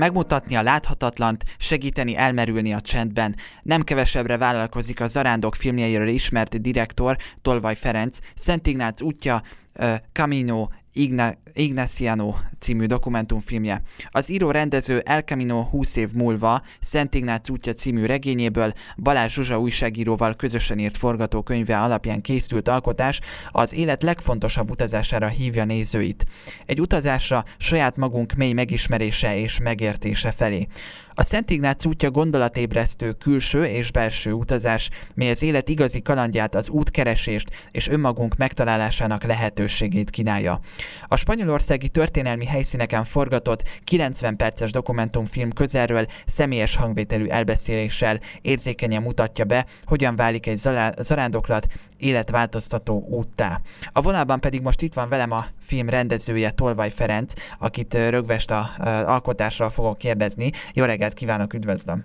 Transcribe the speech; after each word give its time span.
Megmutatni 0.00 0.56
a 0.56 0.62
láthatatlant, 0.62 1.44
segíteni 1.58 2.16
elmerülni 2.16 2.72
a 2.74 2.80
csendben. 2.80 3.36
Nem 3.62 3.82
kevesebbre 3.82 4.36
vállalkozik 4.36 5.00
a 5.00 5.06
Zarándok 5.06 5.54
filmjeiről 5.54 6.08
ismert 6.08 6.60
direktor 6.60 7.16
Tolvaj 7.42 7.74
Ferenc, 7.74 8.18
Szent 8.34 8.66
Ignác 8.66 9.00
útja, 9.00 9.42
Camino 10.12 10.68
Igna- 10.92 11.38
Ignaciano 11.52 12.34
című 12.58 12.86
dokumentumfilmje. 12.86 13.82
Az 14.10 14.30
író-rendező 14.30 14.98
El 14.98 15.20
Camino 15.20 15.62
20 15.62 15.96
év 15.96 16.12
múlva 16.12 16.62
Szent 16.80 17.14
Ignác 17.14 17.48
útja 17.48 17.72
című 17.72 18.04
regényéből 18.06 18.72
Balázs 18.96 19.32
Zsuzsa 19.32 19.58
újságíróval 19.58 20.34
közösen 20.34 20.78
írt 20.78 20.96
forgatókönyve 20.96 21.80
alapján 21.80 22.20
készült 22.20 22.68
alkotás 22.68 23.20
az 23.50 23.72
élet 23.72 24.02
legfontosabb 24.02 24.70
utazására 24.70 25.26
hívja 25.26 25.64
nézőit. 25.64 26.24
Egy 26.66 26.80
utazásra 26.80 27.44
saját 27.58 27.96
magunk 27.96 28.32
mély 28.32 28.52
megismerése 28.52 29.38
és 29.38 29.60
megértése 29.60 30.32
felé. 30.32 30.66
A 31.20 31.24
Szent 31.24 31.50
Ignác 31.50 31.84
útja 31.84 32.10
gondolatébresztő 32.10 33.12
külső 33.12 33.64
és 33.64 33.90
belső 33.90 34.32
utazás, 34.32 34.90
mely 35.14 35.30
az 35.30 35.42
élet 35.42 35.68
igazi 35.68 36.02
kalandját, 36.02 36.54
az 36.54 36.68
útkeresést 36.68 37.68
és 37.70 37.88
önmagunk 37.88 38.36
megtalálásának 38.36 39.24
lehetőségét 39.24 40.10
kínálja. 40.10 40.60
A 41.06 41.16
spanyolországi 41.16 41.88
történelmi 41.88 42.44
helyszíneken 42.44 43.04
forgatott 43.04 43.62
90 43.84 44.36
perces 44.36 44.70
dokumentumfilm 44.70 45.52
közelről 45.52 46.06
személyes 46.26 46.76
hangvételű 46.76 47.26
elbeszéléssel 47.26 48.20
érzékenyen 48.42 49.02
mutatja 49.02 49.44
be, 49.44 49.66
hogyan 49.82 50.16
válik 50.16 50.46
egy 50.46 50.60
zarándoklat 51.02 51.66
életváltoztató 52.00 53.06
úttá. 53.08 53.60
A 53.92 54.00
vonalban 54.00 54.40
pedig 54.40 54.62
most 54.62 54.82
itt 54.82 54.94
van 54.94 55.08
velem 55.08 55.30
a 55.30 55.44
film 55.60 55.88
rendezője 55.88 56.50
Tolvaj 56.50 56.90
Ferenc, 56.90 57.32
akit 57.58 57.94
rögvest 57.94 58.50
a 58.50 58.70
alkotásról 59.06 59.70
fogok 59.70 59.98
kérdezni. 59.98 60.50
Jó 60.74 60.84
reggelt 60.84 61.14
kívánok, 61.14 61.54
üdvözlöm! 61.54 62.04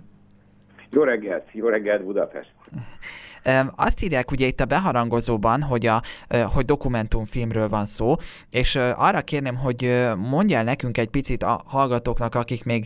Jó 0.90 1.02
reggelt, 1.02 1.48
jó 1.52 1.68
reggelt 1.68 2.04
Budapest! 2.04 2.52
Azt 3.76 4.02
írják 4.02 4.30
ugye 4.30 4.46
itt 4.46 4.60
a 4.60 4.64
beharangozóban, 4.64 5.62
hogy, 5.62 5.86
a, 5.86 6.02
hogy 6.54 6.64
dokumentumfilmről 6.64 7.68
van 7.68 7.84
szó, 7.84 8.14
és 8.50 8.76
arra 8.76 9.20
kérném, 9.20 9.56
hogy 9.56 10.04
mondjál 10.16 10.64
nekünk 10.64 10.98
egy 10.98 11.08
picit 11.08 11.42
a 11.42 11.62
hallgatóknak, 11.66 12.34
akik 12.34 12.64
még 12.64 12.84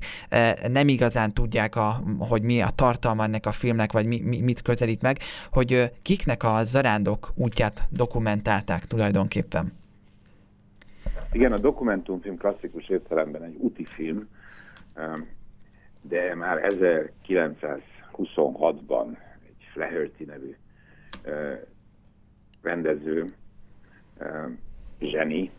nem 0.68 0.88
igazán 0.88 1.32
tudják, 1.32 1.76
a, 1.76 2.02
hogy 2.18 2.42
mi 2.42 2.60
a 2.60 2.68
tartalma 2.74 3.24
ennek 3.24 3.46
a 3.46 3.52
filmnek, 3.52 3.92
vagy 3.92 4.06
mi, 4.06 4.20
mi, 4.24 4.40
mit 4.40 4.62
közelít 4.62 5.02
meg, 5.02 5.18
hogy 5.52 5.92
kiknek 6.02 6.42
a 6.42 6.64
zarándok 6.64 7.32
útját 7.34 7.88
dokumentálták 7.90 8.84
tulajdonképpen. 8.84 9.72
Igen, 11.32 11.52
a 11.52 11.58
dokumentumfilm 11.58 12.36
klasszikus 12.36 12.88
értelemben 12.88 13.42
egy 13.42 13.56
úti 13.58 13.84
film, 13.84 14.28
de 16.02 16.34
már 16.34 16.66
1926-ban 16.68 19.16
Flaherty 19.80 20.24
nevű 20.24 20.54
rendező, 22.62 23.24
zseni, 24.98 25.50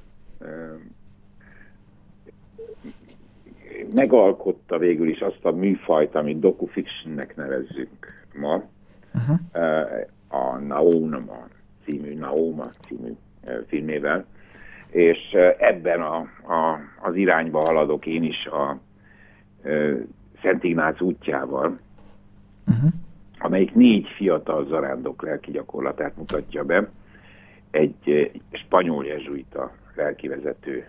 megalkotta 3.94 4.78
végül 4.78 5.09
is 5.09 5.19
azt 5.19 5.45
a 5.45 5.52
műfajt, 5.52 6.16
amit 6.16 6.39
docu-fictionnek 6.39 7.36
nevezzük 7.36 8.25
ma, 8.33 8.63
uh-huh. 9.13 9.38
uh, 9.53 10.08
a 10.28 10.58
Naoma 10.58 11.47
című, 11.85 12.16
Naoma 12.16 12.69
című 12.88 13.16
filmével, 13.67 14.25
és 14.89 15.31
ebben 15.58 16.02
a, 16.02 16.17
a, 16.53 16.80
az 17.02 17.16
irányba 17.16 17.59
haladok 17.59 18.06
én 18.06 18.23
is 18.23 18.45
a 18.45 18.80
Szent 20.41 20.63
Ignác 20.63 21.02
útjával, 21.02 21.80
uh-huh 22.67 22.91
amelyik 23.42 23.73
négy 23.73 24.08
fiatal 24.08 24.66
zarándok 24.66 25.23
lelki 25.23 25.52
gyakorlatát 25.52 26.17
mutatja 26.17 26.64
be, 26.64 26.89
egy 27.72 27.96
eh, 28.06 28.29
spanyol 28.52 29.06
jezsuita 29.06 29.72
lelkivezető 29.96 30.88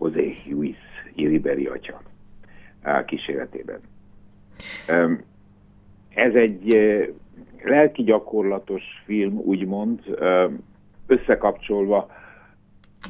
José 0.00 0.36
Luis 0.50 0.76
Iriberi 1.14 1.66
atya 1.66 2.00
kíséretében. 3.06 3.80
Ez 6.14 6.34
egy 6.34 6.74
eh, 6.74 7.08
lelki 7.62 8.02
gyakorlatos 8.02 8.82
film, 9.04 9.38
úgymond, 9.38 10.00
összekapcsolva 11.06 12.10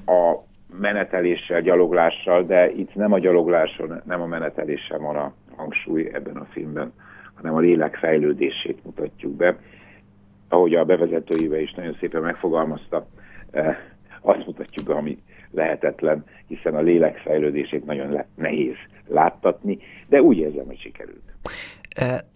a 0.07 0.37
meneteléssel, 0.81 1.63
gyaloglással, 1.63 2.45
de 2.45 2.71
itt 2.71 2.95
nem 2.95 3.13
a 3.13 3.19
gyalogláson, 3.19 4.01
nem 4.05 4.21
a 4.21 4.27
meneteléssel 4.27 4.99
van 4.99 5.17
a 5.17 5.33
hangsúly 5.57 6.11
ebben 6.13 6.37
a 6.37 6.45
filmben, 6.45 6.93
hanem 7.39 7.55
a 7.55 7.61
lélek 7.61 7.97
fejlődését 7.97 8.85
mutatjuk 8.85 9.33
be. 9.33 9.59
Ahogy 10.49 10.75
a 10.75 10.85
bevezetőjébe 10.85 11.61
is 11.61 11.73
nagyon 11.73 11.97
szépen 12.01 12.23
megfogalmazta, 12.23 13.07
eh, 13.51 13.77
azt 14.21 14.47
mutatjuk 14.47 14.87
be, 14.87 14.95
ami 14.95 15.19
lehetetlen, 15.51 16.25
hiszen 16.47 16.75
a 16.75 16.81
lélek 16.81 17.17
fejlődését 17.17 17.85
nagyon 17.85 18.25
nehéz 18.35 18.77
láttatni, 19.07 19.79
de 20.07 20.23
úgy 20.23 20.37
érzem, 20.37 20.67
hogy 20.67 20.79
sikerült. 20.79 21.33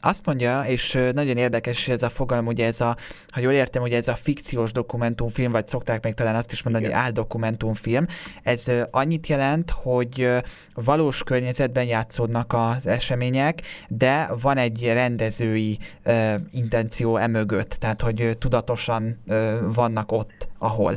Azt 0.00 0.26
mondja, 0.26 0.62
és 0.66 0.98
nagyon 1.14 1.36
érdekes 1.36 1.88
ez 1.88 2.02
a 2.02 2.08
fogalom, 2.08 2.46
ugye 2.46 2.66
ez 2.66 2.80
a, 2.80 2.96
ha 3.32 3.40
jól 3.40 3.52
értem, 3.52 3.82
ugye 3.82 3.96
ez 3.96 4.08
a 4.08 4.14
fikciós 4.14 4.72
dokumentumfilm, 4.72 5.52
vagy 5.52 5.68
szokták 5.68 6.04
még 6.04 6.14
talán 6.14 6.34
azt 6.34 6.52
is 6.52 6.62
mondani, 6.62 6.84
hogy 6.84 6.94
áldokumentumfilm, 6.94 8.06
ez 8.42 8.70
annyit 8.90 9.26
jelent, 9.26 9.70
hogy 9.70 10.28
valós 10.74 11.22
környezetben 11.22 11.84
játszódnak 11.84 12.52
az 12.52 12.86
események, 12.86 13.60
de 13.88 14.28
van 14.42 14.56
egy 14.56 14.90
rendezői 14.92 15.78
uh, 16.06 16.34
intenció 16.50 17.16
emögött, 17.16 17.70
tehát 17.70 18.00
hogy 18.00 18.36
tudatosan 18.38 19.18
uh, 19.26 19.36
vannak 19.74 20.12
ott, 20.12 20.48
ahol. 20.58 20.94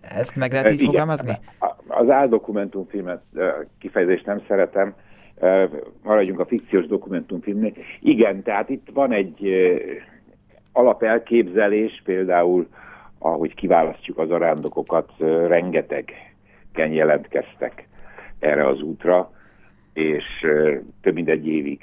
Ezt 0.00 0.36
meg 0.36 0.52
lehet 0.52 0.70
így 0.70 0.80
Igen. 0.80 0.86
fogalmazni? 0.86 1.38
Az 1.88 2.10
áldokumentumfilmet 2.10 3.22
kifejezést 3.78 4.26
nem 4.26 4.42
szeretem, 4.48 4.94
maradjunk 6.02 6.40
a 6.40 6.46
fikciós 6.46 6.86
dokumentumfilmnél. 6.86 7.72
Igen, 8.00 8.42
tehát 8.42 8.68
itt 8.68 8.86
van 8.92 9.12
egy 9.12 9.48
alapelképzelés, 10.72 12.02
például 12.04 12.68
ahogy 13.18 13.54
kiválasztjuk 13.54 14.18
az 14.18 14.30
arándokokat, 14.30 15.12
rengetegen 15.46 16.92
jelentkeztek 16.92 17.88
erre 18.38 18.66
az 18.66 18.80
útra, 18.80 19.32
és 19.92 20.24
több 21.00 21.14
mint 21.14 21.28
egy 21.28 21.46
évig 21.46 21.80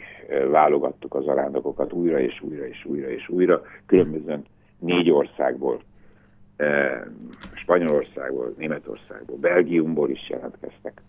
válogattuk 0.51 1.15
az 1.15 1.27
arándokokat 1.27 1.93
újra 1.93 2.19
és 2.19 2.41
újra 2.41 2.67
és 2.67 2.85
újra 2.85 3.09
és 3.09 3.29
újra, 3.29 3.61
különböző 3.85 4.41
négy 4.79 5.11
országból, 5.11 5.81
Spanyolországból, 7.53 8.53
Németországból, 8.57 9.37
Belgiumból 9.37 10.09
is 10.09 10.29
jelentkeztek. 10.29 11.01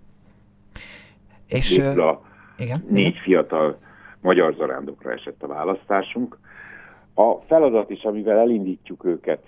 És 1.49 1.77
Dupla, 1.77 2.23
igen. 2.61 2.85
Négy 2.89 3.17
fiatal 3.17 3.79
magyar 4.21 4.55
zarándokra 4.55 5.13
esett 5.13 5.43
a 5.43 5.47
választásunk. 5.47 6.39
A 7.15 7.35
feladat 7.35 7.91
is, 7.91 8.03
amivel 8.03 8.39
elindítjuk 8.39 9.05
őket, 9.05 9.43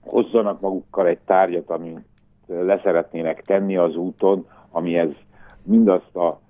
hozzanak 0.00 0.60
magukkal 0.60 1.06
egy 1.06 1.18
tárgyat, 1.18 1.70
amit 1.70 1.98
leszeretnének 2.46 3.42
tenni 3.42 3.76
az 3.76 3.96
úton, 3.96 4.46
amihez 4.70 5.10
mindazt 5.62 6.16
a 6.16 6.40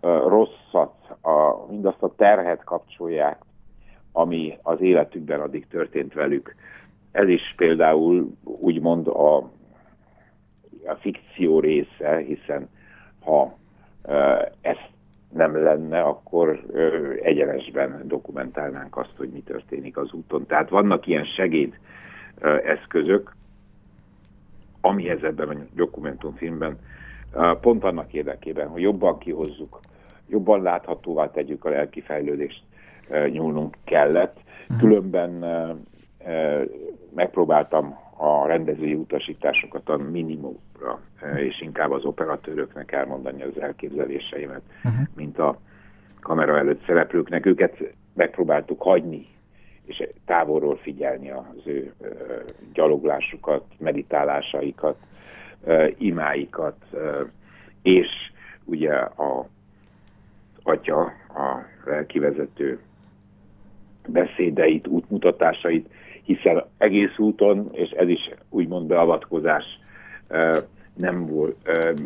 rosszat, 0.00 0.94
a, 1.22 1.66
mindazt 1.70 2.02
a 2.02 2.14
terhet 2.16 2.64
kapcsolják, 2.64 3.38
ami 4.12 4.58
az 4.62 4.80
életükben 4.80 5.40
addig 5.40 5.66
történt 5.66 6.12
velük. 6.12 6.54
Ez 7.12 7.28
is 7.28 7.54
például 7.56 8.32
úgymond 8.44 9.06
a, 9.06 9.36
a 10.86 10.94
fikció 11.00 11.60
része, 11.60 12.16
hiszen 12.16 12.68
ha 13.20 13.58
ez 14.60 14.76
nem 15.32 15.62
lenne, 15.62 16.00
akkor 16.00 16.60
egyenesben 17.22 18.02
dokumentálnánk 18.04 18.96
azt, 18.96 19.14
hogy 19.16 19.28
mi 19.28 19.42
történik 19.42 19.96
az 19.96 20.12
úton. 20.12 20.46
Tehát 20.46 20.68
vannak 20.68 21.06
ilyen 21.06 21.24
segéd 21.24 21.78
eszközök, 22.64 23.34
amihez 24.80 25.22
ebben 25.22 25.48
a 25.48 25.54
dokumentumfilmben 25.74 26.78
pont 27.60 27.84
annak 27.84 28.12
érdekében, 28.12 28.68
hogy 28.68 28.82
jobban 28.82 29.18
kihozzuk, 29.18 29.80
jobban 30.28 30.62
láthatóvá 30.62 31.30
tegyük 31.30 31.64
a 31.64 31.68
lelki 31.70 32.00
fejlődést, 32.00 32.62
nyúlnunk 33.30 33.76
kellett. 33.84 34.38
Mhm. 34.68 34.78
Különben 34.78 35.30
megpróbáltam 37.14 37.98
a 38.22 38.46
rendezői 38.46 38.94
utasításokat 38.94 39.88
a 39.88 39.96
minimumra, 39.96 41.00
eh, 41.20 41.44
és 41.44 41.60
inkább 41.60 41.90
az 41.90 42.04
operatőröknek 42.04 42.92
elmondani 42.92 43.42
az 43.42 43.60
elképzeléseimet, 43.60 44.62
uh-huh. 44.84 45.00
mint 45.14 45.38
a 45.38 45.60
kamera 46.20 46.58
előtt 46.58 46.84
szereplőknek. 46.86 47.46
Őket 47.46 47.76
megpróbáltuk 48.14 48.82
hagyni, 48.82 49.26
és 49.84 50.08
távolról 50.24 50.76
figyelni 50.76 51.30
az 51.30 51.62
ő 51.64 51.92
uh, 51.98 52.08
gyaloglásukat, 52.72 53.64
meditálásaikat, 53.78 54.96
uh, 55.64 55.90
imáikat, 55.98 56.84
és 57.82 58.08
ugye 58.64 58.92
a 58.96 59.46
atya, 60.62 61.00
a 61.28 61.64
lelkivezető 61.84 62.80
beszédeit, 64.06 64.86
útmutatásait, 64.86 65.88
hiszen 66.24 66.64
egész 66.78 67.18
úton, 67.18 67.68
és 67.72 67.90
ez 67.90 68.08
is 68.08 68.30
úgymond 68.48 68.86
beavatkozás, 68.86 69.64
nem 70.96 71.26
volt, 71.26 71.56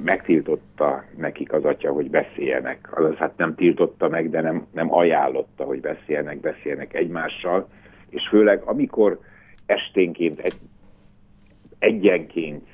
megtiltotta 0.04 1.04
nekik 1.16 1.52
az 1.52 1.64
atya, 1.64 1.92
hogy 1.92 2.10
beszéljenek. 2.10 2.98
Azaz 2.98 3.14
hát 3.16 3.36
nem 3.36 3.54
tiltotta 3.54 4.08
meg, 4.08 4.30
de 4.30 4.40
nem, 4.40 4.66
nem 4.72 4.94
ajánlotta, 4.94 5.64
hogy 5.64 5.80
beszéljenek, 5.80 6.40
beszéljenek 6.40 6.94
egymással, 6.94 7.68
és 8.08 8.28
főleg 8.28 8.62
amikor 8.64 9.18
esténként, 9.66 10.40
egy, 10.40 10.56
egyenként 11.78 12.66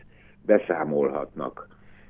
beszámolhatnak 0.46 1.68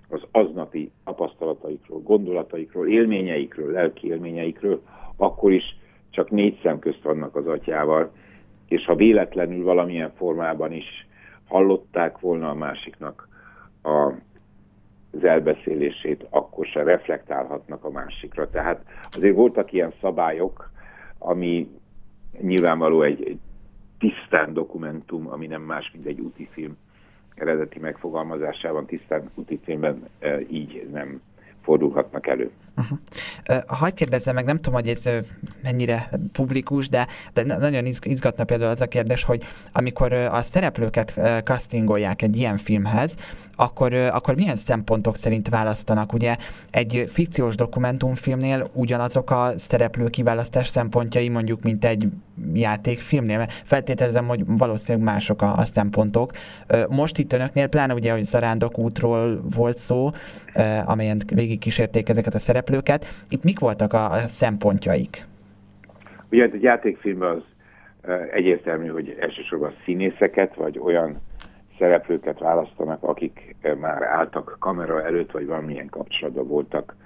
az 0.09 0.23
aznapi 0.31 0.91
tapasztalataikról, 1.05 2.01
gondolataikról, 2.01 2.89
élményeikről, 2.89 3.73
lelki 3.73 4.07
élményeikről, 4.07 4.83
akkor 5.17 5.53
is 5.53 5.77
csak 6.11 6.31
négy 6.31 6.59
szem 6.63 6.79
közt 6.79 7.03
vannak 7.03 7.37
az 7.37 7.47
atyával, 7.47 8.13
és 8.71 8.85
ha 8.85 8.95
véletlenül 8.95 9.65
valamilyen 9.65 10.13
formában 10.17 10.73
is 10.73 11.07
hallották 11.49 12.19
volna 12.19 12.51
a 12.51 12.55
másiknak 12.55 13.29
a, 13.83 14.13
az 15.13 15.25
elbeszélését, 15.25 16.27
akkor 16.31 16.67
se 16.67 16.83
reflektálhatnak 16.83 17.85
a 17.85 17.91
másikra. 17.91 18.51
Tehát 18.51 18.85
azért 19.11 19.35
voltak 19.35 19.73
ilyen 19.73 19.93
szabályok, 20.01 20.71
ami 21.19 21.69
nyilvánvaló 22.41 23.03
egy, 23.03 23.25
egy 23.25 23.39
tisztán 23.99 24.53
dokumentum, 24.53 25.29
ami 25.31 25.47
nem 25.47 25.63
más, 25.63 25.91
mint 25.93 26.07
egy 26.07 26.21
úti 26.21 26.49
film 26.53 26.77
eredeti 27.35 27.79
megfogalmazásában, 27.79 28.87
tisztán 28.87 29.31
úti 29.35 29.61
filmben 29.65 30.09
e, 30.19 30.41
így 30.41 30.89
nem 30.93 31.21
fordulhatnak 31.63 32.27
elő. 32.27 32.51
Uh-huh. 32.81 32.99
Hagy 33.67 33.95
kérdezzem 33.95 34.35
meg, 34.35 34.45
nem 34.45 34.57
tudom, 34.57 34.75
hogy 34.75 34.89
ez 34.89 35.09
mennyire 35.63 36.11
publikus, 36.33 36.89
de, 36.89 37.07
de 37.33 37.43
nagyon 37.43 37.87
izgatna 38.01 38.45
például 38.45 38.71
az 38.71 38.81
a 38.81 38.87
kérdés, 38.87 39.25
hogy 39.25 39.45
amikor 39.73 40.13
a 40.13 40.43
szereplőket 40.43 41.21
castingolják 41.45 42.23
egy 42.23 42.37
ilyen 42.37 42.57
filmhez, 42.57 43.17
akkor, 43.57 43.93
akkor 43.93 44.35
milyen 44.35 44.57
szempontok 44.57 45.17
szerint 45.17 45.49
választanak? 45.49 46.13
Ugye 46.13 46.37
egy 46.71 47.09
fikciós 47.13 47.55
dokumentumfilmnél 47.55 48.71
ugyanazok 48.73 49.31
a 49.31 49.53
szereplő 49.57 50.09
kiválasztás 50.09 50.69
szempontjai 50.69 51.29
mondjuk, 51.29 51.63
mint 51.63 51.85
egy 51.85 52.09
játékfilmnél? 52.53 53.49
Feltételezem, 53.65 54.27
hogy 54.27 54.43
valószínűleg 54.47 55.07
mások 55.07 55.43
a, 55.43 55.57
a 55.57 55.65
szempontok. 55.65 56.33
Most 56.89 57.19
itt 57.19 57.33
önöknél, 57.33 57.67
pláne 57.67 57.95
ugye, 57.95 58.13
hogy 58.13 58.25
Zarándok 58.25 58.79
útról 58.79 59.43
volt 59.55 59.77
szó, 59.77 60.11
amelyen 60.85 61.23
végig 61.35 61.59
kísérték 61.59 62.09
ezeket 62.09 62.35
a 62.35 62.39
szereplőket. 62.39 62.70
Itt 63.29 63.45
mik 63.45 63.59
voltak 63.59 63.93
a, 63.93 64.17
szempontjaik? 64.17 65.25
Ugye 66.31 66.45
egy 66.45 66.63
játékfilm 66.63 67.23
az 67.23 67.43
egyértelmű, 68.33 68.89
hogy 68.89 69.17
elsősorban 69.21 69.73
színészeket, 69.85 70.55
vagy 70.55 70.79
olyan 70.79 71.21
szereplőket 71.79 72.39
választanak, 72.39 73.03
akik 73.03 73.57
már 73.81 74.03
álltak 74.03 74.57
kamera 74.59 75.05
előtt, 75.05 75.31
vagy 75.31 75.47
valamilyen 75.47 75.89
kapcsolatban 75.89 76.47
voltak 76.47 76.97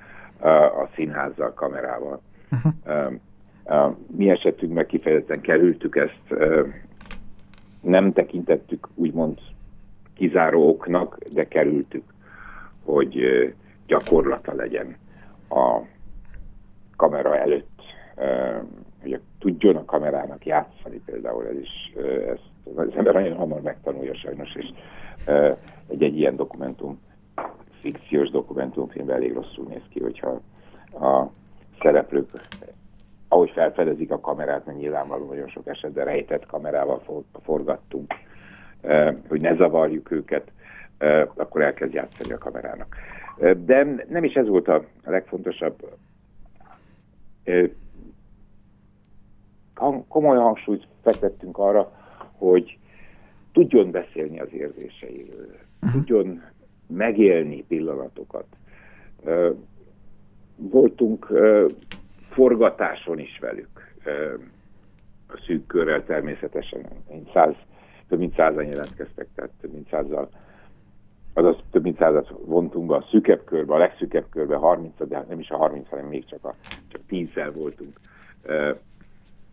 a 0.82 0.88
színházzal, 0.94 1.52
kamerával. 1.54 2.20
Uh-huh. 2.52 3.96
Mi 4.16 4.30
esetünkben 4.30 4.86
kifejezetten 4.86 5.40
kerültük 5.40 5.96
ezt, 5.96 6.42
nem 7.80 8.12
tekintettük 8.12 8.88
úgymond 8.94 9.38
kizáró 10.14 10.68
oknak, 10.68 11.18
de 11.28 11.48
kerültük, 11.48 12.04
hogy 12.84 13.18
gyakorlata 13.86 14.54
legyen 14.54 14.96
a 15.54 15.86
kamera 16.96 17.38
előtt, 17.38 17.82
hogy 19.02 19.20
tudjon 19.38 19.76
a 19.76 19.84
kamerának 19.84 20.46
játszani 20.46 21.02
például, 21.04 21.46
ez 21.46 21.58
is, 21.58 21.92
ezt 22.26 22.76
az 22.76 22.96
ember 22.96 23.14
nagyon 23.14 23.36
hamar 23.36 23.60
megtanulja 23.60 24.14
sajnos, 24.14 24.54
és 24.54 24.66
egy-egy 25.88 26.18
ilyen 26.18 26.36
dokumentum, 26.36 27.00
fikciós 27.80 28.30
dokumentumfilm 28.30 29.10
elég 29.10 29.32
rosszul 29.32 29.66
néz 29.68 29.82
ki, 29.88 30.00
hogyha 30.00 30.40
a 31.00 31.30
szereplők, 31.82 32.30
ahogy 33.28 33.50
felfedezik 33.50 34.10
a 34.10 34.20
kamerát, 34.20 34.66
mert 34.66 34.78
nyilvánvaló 34.78 35.26
nagyon 35.26 35.48
sok 35.48 35.66
esetben 35.66 36.04
rejtett 36.04 36.46
kamerával 36.46 37.02
forgattunk, 37.42 38.14
hogy 39.28 39.40
ne 39.40 39.54
zavarjuk 39.54 40.10
őket, 40.10 40.50
akkor 41.34 41.62
elkezd 41.62 41.92
játszani 41.92 42.32
a 42.32 42.38
kamerának. 42.38 42.96
De 43.36 44.04
nem 44.08 44.24
is 44.24 44.34
ez 44.34 44.48
volt 44.48 44.68
a 44.68 44.84
legfontosabb. 45.04 45.98
Komoly 50.08 50.36
hangsúlyt 50.36 50.86
fektettünk 51.02 51.58
arra, 51.58 51.92
hogy 52.32 52.78
tudjon 53.52 53.90
beszélni 53.90 54.40
az 54.40 54.52
érzéseiről, 54.52 55.46
uh-huh. 55.82 55.92
tudjon 55.92 56.42
megélni 56.86 57.64
pillanatokat. 57.68 58.46
Voltunk 60.56 61.32
forgatáson 62.30 63.18
is 63.18 63.38
velük, 63.38 63.94
a 65.26 65.42
szűk 65.46 65.66
körrel 65.66 66.04
természetesen. 66.04 66.86
Száz, 67.32 67.54
több 68.08 68.18
mint 68.18 68.34
százan 68.34 68.64
jelentkeztek, 68.64 69.26
tehát 69.34 69.50
több 69.60 69.72
mint 69.72 69.88
százal 69.88 70.28
azaz 71.34 71.56
több 71.70 71.82
mint 71.82 71.98
százat 71.98 72.34
vontunk 72.44 72.86
be 72.86 72.94
a 72.94 73.06
szükebb 73.10 73.44
körbe, 73.44 73.74
a 73.74 73.78
legszükebb 73.78 74.24
körbe, 74.30 74.56
30 74.56 74.92
de 75.08 75.16
hát 75.16 75.28
nem 75.28 75.38
is 75.38 75.50
a 75.50 75.56
30, 75.56 75.88
hanem 75.88 76.06
még 76.06 76.24
csak, 76.24 76.44
a, 76.44 76.54
csak 76.88 77.00
10 77.08 77.28
voltunk. 77.54 78.00
Uh, 78.46 78.76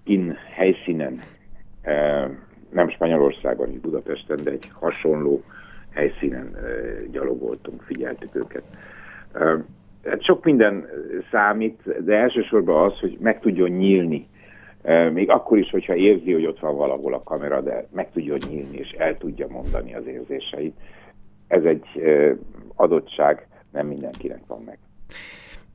in 0.04 0.36
helyszínen, 0.54 1.20
uh, 1.86 2.32
nem 2.70 2.90
Spanyolországban, 2.90 3.72
és 3.72 3.80
Budapesten, 3.80 4.40
de 4.44 4.52
egy 4.52 4.70
hasonló 4.74 5.44
helyszínen 5.94 6.52
uh, 6.54 7.12
gyalogoltunk, 7.12 7.82
figyeltük 7.82 8.36
őket. 8.36 8.64
Uh, 9.34 9.60
hát 10.06 10.24
sok 10.24 10.44
minden 10.44 10.86
számít, 11.32 12.04
de 12.04 12.16
elsősorban 12.16 12.92
az, 12.92 13.00
hogy 13.00 13.18
meg 13.20 13.40
tudjon 13.40 13.70
nyílni 13.70 14.30
még 15.14 15.30
akkor 15.30 15.58
is, 15.58 15.70
hogyha 15.70 15.96
érzi, 15.96 16.34
hogy 16.34 16.46
ott 16.46 16.60
van 16.60 16.76
valahol 16.76 17.14
a 17.14 17.24
kamera, 17.24 17.62
de 17.62 17.88
meg 17.92 18.12
tudjon 18.12 18.40
nyílni, 18.50 18.78
és 18.78 18.92
el 18.92 19.18
tudja 19.18 19.48
mondani 19.48 19.96
az 19.96 20.06
érzéseit 20.06 20.76
ez 21.52 21.64
egy 21.64 21.86
adottság, 22.76 23.48
nem 23.72 23.88
mindenkinek 23.88 24.42
van 24.48 24.62
meg. 24.66 24.78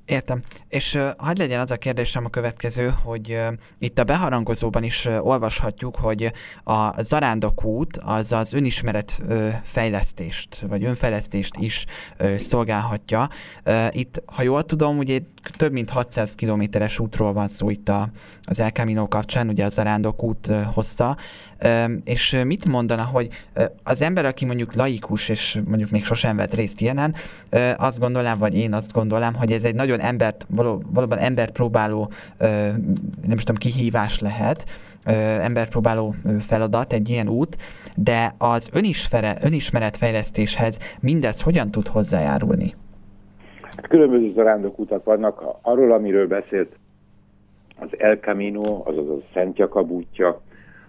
Értem. 0.06 0.43
És 0.69 0.94
uh, 0.94 1.11
hagyd 1.19 1.38
legyen 1.38 1.61
az 1.61 1.70
a 1.70 1.76
kérdésem 1.76 2.25
a 2.25 2.29
következő, 2.29 2.94
hogy 3.03 3.31
uh, 3.32 3.53
itt 3.79 3.98
a 3.98 4.05
beharangozóban 4.05 4.82
is 4.82 5.06
uh, 5.06 5.27
olvashatjuk, 5.27 5.96
hogy 5.96 6.32
a 6.65 7.03
zarándok 7.03 7.65
út 7.65 7.96
az 7.96 8.32
az 8.32 8.53
önismeret 8.53 9.20
uh, 9.29 9.53
fejlesztést, 9.65 10.65
vagy 10.69 10.84
önfejlesztést 10.84 11.56
is 11.58 11.86
uh, 12.19 12.34
szolgálhatja. 12.34 13.29
Uh, 13.65 13.96
itt, 13.96 14.22
ha 14.27 14.43
jól 14.43 14.65
tudom, 14.65 14.98
ugye 14.98 15.19
több 15.56 15.72
mint 15.72 15.91
600 15.91 16.34
kilométeres 16.34 16.98
útról 16.98 17.32
van 17.32 17.48
szó 17.48 17.70
itt 17.70 17.89
a, 17.89 18.10
az 18.44 18.60
El 18.60 18.70
Camino 18.70 19.08
kapcsán, 19.08 19.48
ugye 19.48 19.65
a 19.65 19.69
zarándok 19.69 20.22
út 20.22 20.46
uh, 20.46 20.63
hossza. 20.63 21.17
Uh, 21.63 21.91
és 22.05 22.41
mit 22.44 22.67
mondana, 22.67 23.05
hogy 23.05 23.29
uh, 23.56 23.65
az 23.82 24.03
ember, 24.03 24.25
aki 24.25 24.44
mondjuk 24.44 24.75
laikus, 24.75 25.29
és 25.29 25.60
mondjuk 25.65 25.91
még 25.91 26.05
sosem 26.05 26.36
vett 26.36 26.55
részt 26.55 26.81
ilyenen, 26.81 27.15
uh, 27.53 27.72
azt 27.77 27.98
gondolám, 27.98 28.39
vagy 28.39 28.56
én 28.56 28.72
azt 28.72 28.93
gondolom, 28.93 29.34
hogy 29.34 29.53
ez 29.53 29.65
egy 29.65 29.75
nagyon 29.75 29.94
nagyon 29.96 30.12
embert, 30.12 30.46
való, 30.48 30.82
valóban 30.93 31.19
embert 31.19 31.53
próbáló, 31.53 32.10
nem 33.22 33.36
is 33.36 33.43
tudom, 33.43 33.56
kihívás 33.56 34.20
lehet, 34.20 34.65
embert 35.41 35.70
próbáló 35.70 36.15
feladat, 36.41 36.93
egy 36.93 37.08
ilyen 37.08 37.29
út, 37.29 37.56
de 37.94 38.34
az 38.38 38.70
önisfere, 38.72 39.36
önismeretfejlesztéshez 39.43 40.79
mindez 41.00 41.41
hogyan 41.41 41.70
tud 41.70 41.86
hozzájárulni? 41.86 42.74
Hát 43.60 43.88
különböző 43.88 44.32
zarándokutak 44.32 45.05
vannak. 45.05 45.44
Arról, 45.62 45.93
amiről 45.93 46.26
beszélt 46.26 46.76
az 47.79 47.88
El 47.98 48.17
Camino, 48.17 48.82
azaz 48.84 49.08
a 49.08 49.22
Szent 49.34 49.58
Jakab 49.58 49.91
útja, 49.91 50.41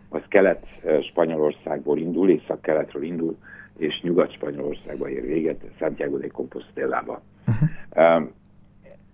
az 0.10 0.22
kelet-Spanyolországból 0.28 1.98
indul, 1.98 2.30
észak-keletről 2.30 3.04
indul, 3.04 3.38
és 3.78 4.02
nyugat-Spanyolországba 4.02 5.10
ér 5.10 5.26
véget, 5.26 5.62
Santiago 5.80 6.18
de 6.18 6.28
Compostela-ba. 6.28 7.22
Uh-huh 7.48 8.28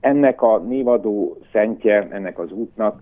ennek 0.04 0.42
a 0.42 0.58
névadó 0.58 1.38
szentje, 1.52 2.08
ennek 2.12 2.40
az 2.40 2.52
útnak 2.52 3.02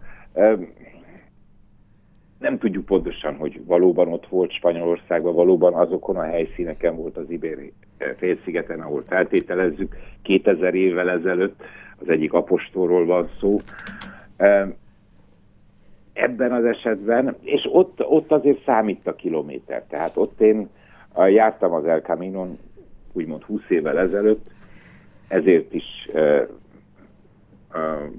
nem 2.40 2.58
tudjuk 2.58 2.86
pontosan, 2.86 3.36
hogy 3.36 3.66
valóban 3.66 4.08
ott 4.08 4.28
volt 4.28 4.52
Spanyolországban, 4.52 5.34
valóban 5.34 5.74
azokon 5.74 6.16
a 6.16 6.24
helyszíneken 6.24 6.96
volt 6.96 7.18
az 7.18 7.30
Ibéri 7.30 7.74
félszigeten, 8.18 8.80
ahol 8.80 9.04
feltételezzük 9.08 9.96
2000 10.22 10.76
évvel 10.76 11.10
ezelőtt, 11.10 11.64
az 12.00 12.10
egyik 12.10 12.34
apostolról 12.34 13.06
van 13.06 13.30
szó. 13.40 13.58
Ebben 16.14 16.52
az 16.52 16.66
esetben, 16.66 17.36
és 17.42 17.68
ott, 17.72 18.06
ott 18.06 18.32
azért 18.32 18.64
számít 18.64 19.08
a 19.08 19.16
kilométer, 19.16 19.84
tehát 19.90 20.18
ott 20.18 20.42
én 20.42 20.70
jártam 21.28 21.74
az 21.74 21.86
El 21.86 22.02
Caminon, 22.02 22.58
úgymond 23.14 23.44
20 23.44 23.62
évvel 23.70 24.00
ezelőtt, 24.00 24.50
ezért 25.28 25.74
is 25.74 26.10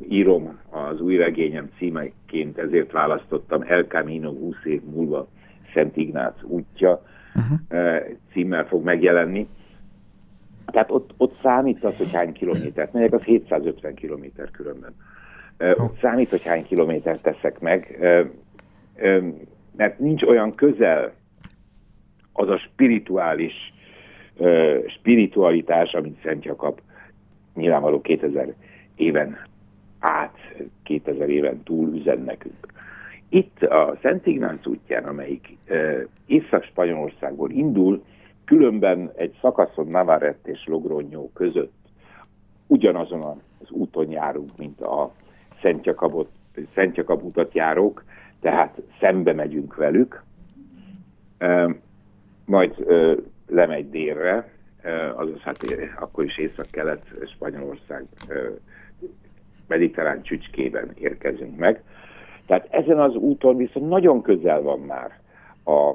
írom 0.08 0.58
az 0.70 1.00
új 1.00 1.16
regényem 1.16 1.70
címeként, 1.78 2.58
ezért 2.58 2.92
választottam 2.92 3.62
El 3.66 3.82
Camino 3.84 4.30
20 4.30 4.54
év 4.64 4.82
múlva 4.82 5.28
Szent 5.74 5.96
Ignác 5.96 6.42
útja 6.42 7.02
uh-huh. 7.34 7.58
uh, 7.70 8.02
címmel 8.32 8.66
fog 8.66 8.84
megjelenni. 8.84 9.48
Tehát 10.66 10.90
ott, 10.90 11.14
ott 11.16 11.38
számít 11.42 11.84
az, 11.84 11.96
hogy 11.96 12.12
hány 12.12 12.32
kilométert 12.32 12.92
megyek, 12.92 13.12
az 13.12 13.22
750 13.22 13.94
kilométer 13.94 14.50
különben. 14.50 14.94
Ott 15.58 15.98
számít, 16.00 16.28
hogy 16.28 16.42
hány 16.42 16.64
kilométert 16.64 17.22
teszek 17.22 17.60
meg, 17.60 17.98
mert 19.76 19.98
nincs 19.98 20.22
olyan 20.22 20.54
közel 20.54 21.12
az 22.32 22.48
a 22.48 22.58
spirituális 22.58 23.72
spiritualitás, 24.86 25.92
amit 25.92 26.20
Szent 26.22 26.44
Jakab 26.44 26.80
nyilvánvaló 27.54 28.00
2000 28.00 28.54
éven 28.96 29.36
át, 29.98 30.36
2000 30.82 31.28
éven 31.28 31.62
túl 31.62 31.94
üzen 31.94 32.20
nekünk. 32.20 32.66
Itt 33.28 33.62
a 33.62 33.98
Szent 34.02 34.26
Ignác 34.26 34.66
útján, 34.66 35.04
amelyik 35.04 35.56
Észak-Spanyolországból 36.26 37.50
indul, 37.50 38.04
különben 38.44 39.10
egy 39.16 39.38
szakaszon 39.40 39.86
Navarrete 39.86 40.50
és 40.50 40.64
Logroño 40.66 41.28
között 41.34 41.72
ugyanazon 42.66 43.22
az 43.62 43.70
úton 43.70 44.10
járunk, 44.10 44.50
mint 44.56 44.80
a 44.80 45.12
Szent 45.62 45.86
Jakabot, 45.86 46.28
Szent 46.74 46.96
Jakab 46.96 47.24
utat 47.24 47.54
járók, 47.54 48.04
tehát 48.40 48.82
szembe 49.00 49.32
megyünk 49.32 49.76
velük, 49.76 50.22
majd 52.44 52.86
lemegy 53.46 53.90
délre, 53.90 54.52
azaz 55.14 55.40
hát 55.40 55.64
akkor 56.00 56.24
is 56.24 56.38
észak-kelet 56.38 57.02
Spanyolország 57.34 58.04
mediterrán 59.72 60.22
csücskében 60.22 60.90
érkezünk 60.94 61.56
meg. 61.56 61.82
Tehát 62.46 62.66
ezen 62.70 63.00
az 63.00 63.14
úton 63.14 63.56
viszont 63.56 63.88
nagyon 63.88 64.22
közel 64.22 64.60
van 64.62 64.80
már 64.80 65.20
a 65.64 65.94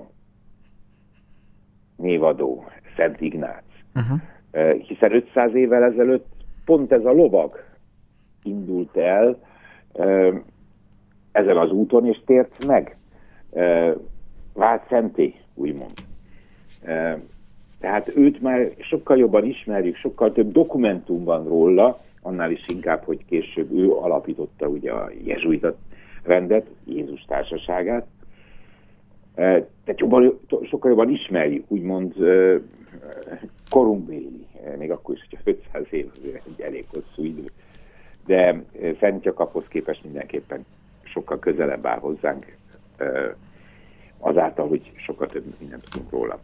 névadó 1.95 2.65
Szent 2.95 3.21
Ignác. 3.21 3.63
Uh-huh. 3.95 4.19
Hiszen 4.81 5.13
500 5.13 5.53
évvel 5.53 5.83
ezelőtt 5.83 6.25
pont 6.65 6.91
ez 6.91 7.05
a 7.05 7.11
lovag 7.11 7.63
indult 8.43 8.97
el 8.97 9.39
ezen 11.31 11.57
az 11.57 11.71
úton, 11.71 12.05
és 12.05 12.21
tért 12.25 12.65
meg. 12.65 12.97
Vált 14.53 14.87
szenté, 14.89 15.35
úgymond. 15.53 15.93
Tehát 17.79 18.15
őt 18.15 18.41
már 18.41 18.73
sokkal 18.79 19.17
jobban 19.17 19.45
ismerjük, 19.45 19.95
sokkal 19.95 20.31
több 20.31 20.51
dokumentum 20.51 21.23
van 21.23 21.43
róla, 21.43 21.97
annál 22.21 22.51
is 22.51 22.65
inkább, 22.67 23.03
hogy 23.03 23.25
később 23.25 23.71
ő 23.71 23.91
alapította 23.91 24.67
ugye 24.67 24.91
a 24.91 25.11
jezsuita 25.23 25.75
rendet, 26.23 26.67
Jézus 26.85 27.25
társaságát. 27.27 28.05
E, 29.35 29.43
tehát 29.83 29.99
jobban, 29.99 30.39
sokkal 30.69 30.89
jobban 30.89 31.09
ismerjük, 31.09 31.65
úgymond 31.67 32.21
e, 32.21 32.59
korunkbéli, 33.69 34.45
e, 34.65 34.75
még 34.75 34.91
akkor 34.91 35.15
is, 35.15 35.27
hogyha 35.29 35.59
500 35.73 35.93
év 35.93 36.11
egy 36.23 36.61
elég 36.61 36.85
hosszú 36.93 37.23
idő. 37.23 37.51
De 38.25 38.63
Szent 38.99 39.25
Jakabhoz 39.25 39.65
képest 39.67 40.03
mindenképpen 40.03 40.65
sokkal 41.03 41.39
közelebb 41.39 41.85
áll 41.85 41.99
hozzánk, 41.99 42.55
azáltal, 44.19 44.67
hogy 44.67 44.91
sokkal 44.95 45.27
több 45.27 45.43
mindent 45.59 45.89
tudunk 45.89 46.11
róla. 46.11 46.39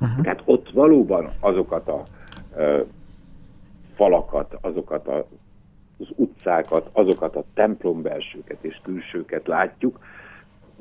Uh-huh. 0.00 0.22
Tehát 0.22 0.42
ott 0.44 0.70
valóban 0.70 1.30
azokat 1.40 1.88
a 1.88 2.04
ö, 2.56 2.80
falakat, 3.94 4.58
azokat 4.60 5.08
a, 5.08 5.26
az 5.98 6.06
utcákat, 6.16 6.88
azokat 6.92 7.36
a 7.36 7.44
templombelsőket 7.54 8.58
és 8.60 8.80
külsőket 8.82 9.46
látjuk. 9.46 9.98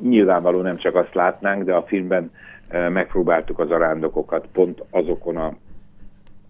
Nyilvánvaló 0.02 0.62
nem 0.62 0.78
csak 0.78 0.96
azt 0.96 1.14
látnánk, 1.14 1.64
de 1.64 1.74
a 1.74 1.84
filmben 1.84 2.32
ö, 2.70 2.90
megpróbáltuk 2.90 3.60
az 3.60 3.72
arándokokat 3.72 4.48
pont 4.52 4.84
azokon 4.90 5.38
a 5.38 5.56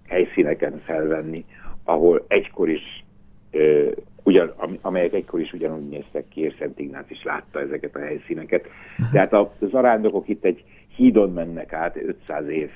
helyszíneken 0.08 0.82
felvenni, 0.86 1.46
ahol 1.84 2.26
egykor 2.28 2.70
is 2.70 3.04
ö, 3.52 3.92
ugyan, 4.24 4.54
amelyek 4.82 5.14
egykor 5.14 5.40
is 5.40 5.54
ugyanúgy 5.54 5.90
néztek 5.90 6.28
ki, 6.28 6.42
és 6.42 6.56
Szent 6.60 6.80
Ignác 6.80 7.10
is 7.10 7.24
látta 7.24 7.60
ezeket 7.60 7.96
a 7.96 8.00
helyszíneket. 8.00 8.66
Uh-huh. 8.66 9.12
Tehát 9.12 9.34
az 9.34 9.74
arándokok 9.74 10.28
itt 10.28 10.44
egy 10.44 10.64
hídon 11.00 11.34
mennek 11.34 11.74
át 11.74 11.96
500 11.96 12.48
év 12.48 12.72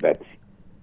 bet 0.00 0.24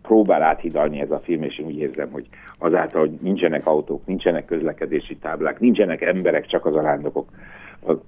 próbál 0.01 0.41
áthidalni 0.41 0.99
ez 0.99 1.11
a 1.11 1.19
film, 1.19 1.43
és 1.43 1.59
én 1.59 1.65
úgy 1.65 1.77
érzem, 1.77 2.11
hogy 2.11 2.27
azáltal, 2.57 3.01
hogy 3.01 3.17
nincsenek 3.21 3.65
autók, 3.65 4.05
nincsenek 4.05 4.45
közlekedési 4.45 5.17
táblák, 5.17 5.59
nincsenek 5.59 6.01
emberek, 6.01 6.45
csak 6.45 6.65
az 6.65 6.75
arándokok 6.75 7.29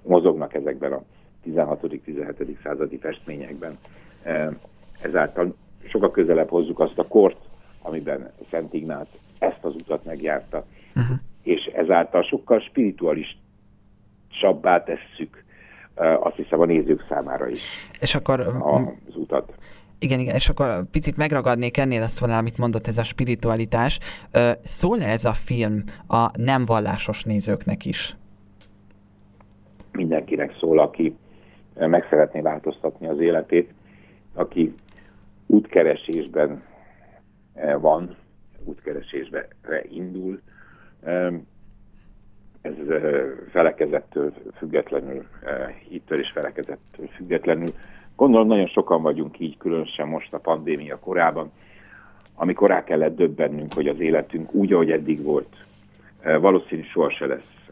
mozognak 0.04 0.54
ezekben 0.54 0.92
a 0.92 1.04
16.-17. 1.46 2.58
századi 2.64 2.98
festményekben. 2.98 3.78
Ezáltal 5.02 5.56
sokkal 5.88 6.12
közelebb 6.12 6.50
hozzuk 6.50 6.80
azt 6.80 7.00
a 7.00 7.08
kort, 7.08 7.38
amiben 7.82 8.32
Szent 8.50 8.74
Ignác 8.74 9.08
ezt 9.40 9.66
az 9.66 9.74
utat 9.74 10.06
megjárta, 10.06 10.66
uh-huh. 10.96 11.18
és 11.44 11.66
ezáltal 11.66 12.24
sokkal 12.24 12.60
spiritualisabbá 12.60 14.84
tesszük 14.84 15.46
azt 16.20 16.36
hiszem 16.36 16.60
a 16.60 16.66
nézők 16.66 17.06
számára 17.10 17.48
is 17.48 17.62
és 18.02 18.16
akkor, 18.16 18.40
az 18.40 19.16
utat. 19.16 19.54
Igen, 20.00 20.20
igen, 20.20 20.36
és 20.36 20.50
akkor 20.50 20.86
picit 20.92 21.18
megragadnék 21.18 21.78
ennél 21.78 22.02
azt 22.02 22.20
volna, 22.20 22.38
amit 22.38 22.58
mondott, 22.58 22.88
ez 22.88 22.98
a 22.98 23.04
spiritualitás. 23.04 24.00
Szól-e 24.62 25.08
ez 25.08 25.26
a 25.26 25.34
film 25.34 25.84
a 26.08 26.42
nem 26.42 26.66
vallásos 26.66 27.24
nézőknek 27.24 27.86
is? 27.86 28.16
Mindenkinek 29.92 30.56
szól, 30.60 30.80
aki 30.80 31.16
meg 31.74 32.08
szeretné 32.10 32.42
változtatni 32.42 33.08
az 33.08 33.20
életét, 33.20 33.74
aki 34.34 34.76
útkeresésben 35.46 36.64
van, 37.80 38.16
útkeresésbe 38.64 39.48
indul, 39.90 40.42
ez 42.62 42.74
felekezettől 43.52 44.34
függetlenül, 44.58 45.26
hittől 45.90 46.20
és 46.20 46.32
felekezettől 46.34 47.08
függetlenül. 47.08 47.68
Gondolom 48.16 48.48
nagyon 48.48 48.68
sokan 48.68 49.02
vagyunk 49.02 49.40
így, 49.40 49.58
különösen 49.58 50.08
most 50.08 50.34
a 50.34 50.40
pandémia 50.40 51.00
korában, 51.00 51.52
amikor 52.36 52.70
rá 52.70 52.84
kellett 52.84 53.16
döbbennünk, 53.16 53.74
hogy 53.74 53.88
az 53.88 54.00
életünk 54.00 54.54
úgy, 54.54 54.74
ahogy 54.74 54.92
eddig 54.92 55.24
volt, 55.24 55.56
valószínű 56.24 56.82
soha 56.82 57.10
se 57.10 57.26
lesz, 57.26 57.70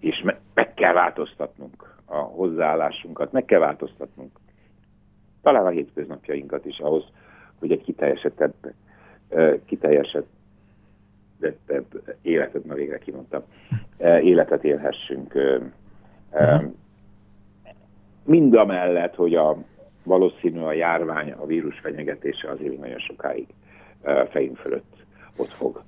és 0.00 0.24
meg 0.54 0.74
kell 0.74 0.92
változtatnunk 0.92 1.94
a 2.04 2.16
hozzáállásunkat, 2.16 3.32
meg 3.32 3.44
kell 3.44 3.60
változtatnunk 3.60 4.30
talán 5.46 5.66
a 5.66 5.70
hétköznapjainkat 5.70 6.64
is 6.64 6.78
ahhoz, 6.78 7.04
hogy 7.58 7.70
egy 7.70 7.82
kiteljesedett, 7.84 8.74
kiteljesedett 11.40 12.16
életet, 12.22 12.64
na 12.64 12.74
végre 12.74 12.98
kimondtam, 12.98 13.42
életet 14.20 14.64
élhessünk. 14.64 15.34
Mind 18.24 18.54
a 18.54 18.64
mellett, 18.64 19.14
hogy 19.14 19.34
a 19.34 19.56
valószínű 20.02 20.60
a 20.60 20.72
járvány, 20.72 21.32
a 21.32 21.46
vírus 21.46 21.78
fenyegetése 21.78 22.50
azért 22.50 22.78
nagyon 22.78 22.98
sokáig 22.98 23.46
fejünk 24.30 24.56
fölött 24.56 24.96
ott 25.36 25.52
fog 25.52 25.82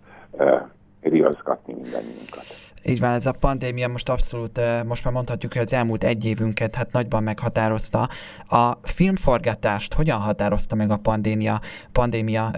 riaszgatni 1.00 1.74
mindannyiunkat. 1.74 2.44
Így 2.84 3.00
van, 3.00 3.10
ez 3.10 3.26
a 3.26 3.32
pandémia 3.40 3.88
most 3.88 4.08
abszolút, 4.08 4.60
most 4.86 5.04
már 5.04 5.14
mondhatjuk, 5.14 5.52
hogy 5.52 5.62
az 5.62 5.72
elmúlt 5.72 6.04
egy 6.04 6.24
évünket 6.24 6.74
hát 6.74 6.92
nagyban 6.92 7.22
meghatározta. 7.22 8.08
A 8.48 8.72
filmforgatást 8.82 9.94
hogyan 9.94 10.18
határozta 10.18 10.76
meg 10.76 10.90
a 10.90 10.96
pandémia? 10.96 11.60
pandémia 11.92 12.50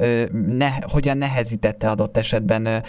ne, 0.47 0.69
hogyan 0.81 1.19
nehezítette 1.19 1.89
adott 1.89 2.17
esetben, 2.17 2.83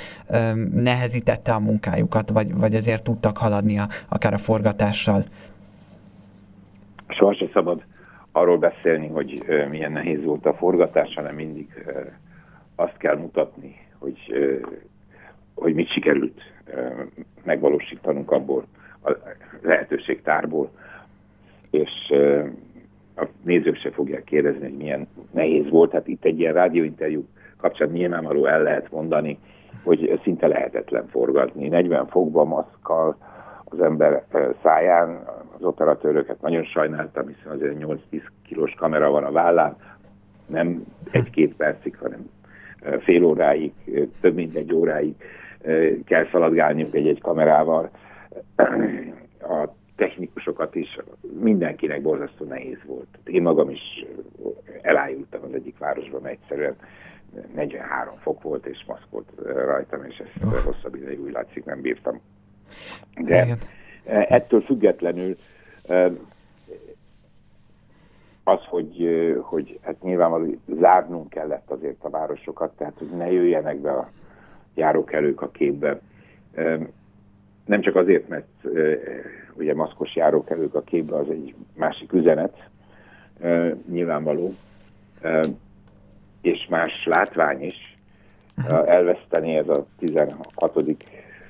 nehezítette 0.73 1.53
a 1.53 1.59
munkájukat, 1.59 2.29
vagy, 2.29 2.55
vagy 2.55 2.73
ezért 2.73 3.03
tudtak 3.03 3.37
haladni 3.37 3.79
a, 3.79 3.87
akár 4.09 4.33
a 4.33 4.37
forgatással? 4.37 5.23
Soha 7.07 7.35
se 7.35 7.49
szabad 7.53 7.83
arról 8.31 8.57
beszélni, 8.57 9.07
hogy 9.07 9.43
milyen 9.69 9.91
nehéz 9.91 10.23
volt 10.23 10.45
a 10.45 10.53
forgatás, 10.53 11.13
hanem 11.13 11.35
mindig 11.35 11.67
azt 12.75 12.97
kell 12.97 13.17
mutatni, 13.17 13.75
hogy 13.99 14.17
hogy 15.55 15.73
mit 15.73 15.91
sikerült 15.91 16.41
megvalósítanunk 17.43 18.31
abból 18.31 18.65
a 19.03 19.11
lehetőségtárból, 19.61 20.71
és 21.71 21.89
a 23.15 23.25
nézők 23.43 23.75
se 23.75 23.91
fogják 23.91 24.23
kérdezni, 24.23 24.61
hogy 24.61 24.77
milyen 24.77 25.07
nehéz 25.31 25.69
volt. 25.69 25.91
Hát 25.91 26.07
itt 26.07 26.25
egy 26.25 26.39
ilyen 26.39 26.53
rádióinterjú 26.53 27.25
kapcsán 27.57 27.89
nyilvánvaló 27.89 28.45
el 28.45 28.61
lehet 28.61 28.91
mondani, 28.91 29.39
hogy 29.83 30.19
szinte 30.23 30.47
lehetetlen 30.47 31.07
forgatni. 31.07 31.67
40 31.67 32.07
fokban 32.07 32.47
maszkkal 32.47 33.17
az 33.65 33.79
ember 33.79 34.23
száján, 34.63 35.23
az 35.57 35.63
operatőröket 35.63 36.41
nagyon 36.41 36.63
sajnáltam, 36.63 37.27
hiszen 37.27 37.51
azért 37.51 37.75
8-10 37.79 38.21
kilós 38.47 38.73
kamera 38.73 39.09
van 39.09 39.23
a 39.23 39.31
vállán, 39.31 39.75
nem 40.45 40.83
egy-két 41.11 41.55
percig, 41.55 41.97
hanem 41.97 42.29
fél 42.99 43.23
óráig, 43.23 43.73
több 44.21 44.35
mint 44.35 44.55
egy 44.55 44.73
óráig 44.73 45.15
kell 46.05 46.27
szaladgálniuk 46.31 46.95
egy-egy 46.95 47.21
kamerával. 47.21 47.89
A 49.41 49.67
technikusokat 49.95 50.75
is 50.75 50.97
mindenkinek 51.39 52.01
borzasztó 52.01 52.45
nehéz 52.45 52.77
volt. 52.85 53.07
Én 53.23 53.41
magam 53.41 53.69
is 53.69 54.05
elájultam 54.81 55.41
az 55.43 55.53
egyik 55.53 55.77
városban, 55.77 56.21
mert 56.21 56.37
egyszerűen 56.41 56.75
43 57.55 58.17
fok 58.17 58.41
volt, 58.41 58.65
és 58.65 58.83
maszk 58.87 59.09
volt 59.09 59.31
rajtam, 59.45 60.03
és 60.03 60.17
ezt 60.17 60.45
oh. 60.45 60.63
hosszabb 60.63 60.95
ideig 60.95 61.21
úgy 61.21 61.31
látszik 61.31 61.65
nem 61.65 61.81
bírtam. 61.81 62.21
De 63.21 63.43
Igen. 63.43 63.57
ettől 64.05 64.61
függetlenül 64.61 65.35
az, 68.43 68.59
hogy, 68.69 69.07
hogy 69.41 69.79
hát 69.81 70.01
nyilvánvalóan 70.01 70.61
zárnunk 70.79 71.29
kellett 71.29 71.71
azért 71.71 72.03
a 72.03 72.09
városokat, 72.09 72.77
tehát 72.77 72.97
hogy 72.97 73.09
ne 73.09 73.31
jöjjenek 73.31 73.77
be 73.77 73.91
a 73.91 74.09
járókelők 74.75 75.41
a 75.41 75.49
képbe. 75.49 75.99
Nem 77.65 77.81
csak 77.81 77.95
azért, 77.95 78.27
mert 78.27 78.47
ugye 79.53 79.73
maszkos 79.73 80.15
járókelők 80.15 80.75
a 80.75 80.81
képbe 80.81 81.15
az 81.15 81.29
egy 81.29 81.55
másik 81.75 82.13
üzenet, 82.13 82.69
nyilvánvaló, 83.89 84.53
és 86.41 86.67
más 86.69 87.05
látvány 87.05 87.63
is. 87.63 87.97
Elveszteni 88.67 89.55
ez 89.55 89.67
a 89.67 89.85
16. 89.97 90.47